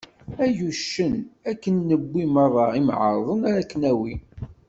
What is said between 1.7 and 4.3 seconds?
newwi meṛṛa imεerḍen ara ak-nawi.